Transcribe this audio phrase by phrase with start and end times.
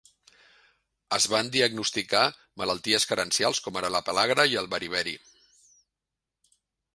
[1.17, 2.23] Es van diagnosticar
[2.61, 5.15] malalties carencials com ara la pel·lagra i el beriberi.